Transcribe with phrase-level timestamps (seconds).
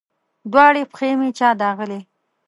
[0.51, 1.99] دواړې پښې مې چا داغلي